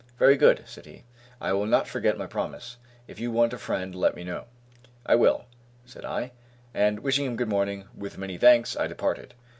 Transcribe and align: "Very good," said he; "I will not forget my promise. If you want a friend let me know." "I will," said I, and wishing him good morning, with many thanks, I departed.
"Very 0.17 0.35
good," 0.35 0.63
said 0.65 0.87
he; 0.87 1.03
"I 1.39 1.53
will 1.53 1.67
not 1.67 1.87
forget 1.87 2.17
my 2.17 2.25
promise. 2.25 2.77
If 3.07 3.19
you 3.19 3.29
want 3.31 3.53
a 3.53 3.59
friend 3.59 3.93
let 3.93 4.15
me 4.15 4.23
know." 4.23 4.45
"I 5.05 5.13
will," 5.13 5.45
said 5.85 6.05
I, 6.05 6.31
and 6.73 7.01
wishing 7.01 7.27
him 7.27 7.35
good 7.35 7.49
morning, 7.49 7.85
with 7.95 8.17
many 8.17 8.39
thanks, 8.39 8.75
I 8.75 8.87
departed. 8.87 9.35